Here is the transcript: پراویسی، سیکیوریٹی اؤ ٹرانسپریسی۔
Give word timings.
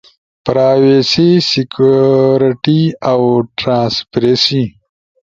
پراویسی، 0.45 1.27
سیکیوریٹی 1.49 2.79
اؤ 3.11 3.25
ٹرانسپریسی۔ 3.57 4.61